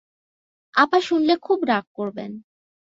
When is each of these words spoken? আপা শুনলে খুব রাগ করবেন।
আপা 0.73 0.99
শুনলে 1.01 1.33
খুব 1.41 1.59
রাগ 1.63 1.85
করবেন। 1.93 2.31